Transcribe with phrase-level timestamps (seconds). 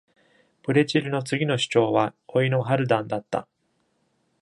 [0.63, 3.47] ブレチルの次の首長は甥のハルダンだった。